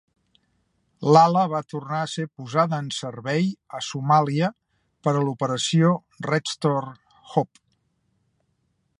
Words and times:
L'ala 1.15 1.41
va 1.49 1.59
tornar 1.73 1.99
a 2.05 2.07
ser 2.13 2.23
posada 2.39 2.79
en 2.83 2.87
servei 2.99 3.45
a 3.79 3.81
Somàlia 3.87 4.49
per 5.09 5.13
a 5.19 5.21
l'operació 5.27 5.91
Restore 6.31 6.95
Hope. 7.35 7.63